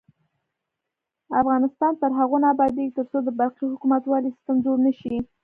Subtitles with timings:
[1.41, 5.17] افغانستان تر هغو نه ابادیږي، ترڅو د برقی حکومتولي سیستم جوړ نشي.